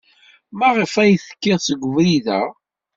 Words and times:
Maɣef 0.57 0.93
ay 1.03 1.13
tekkid 1.23 1.59
seg 1.63 1.81
ubrid-a? 1.87 2.41